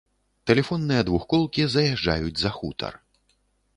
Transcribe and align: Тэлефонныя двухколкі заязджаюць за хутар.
Тэлефонныя 0.51 1.01
двухколкі 1.09 1.67
заязджаюць 1.75 2.35
за 2.45 2.51
хутар. 2.59 2.93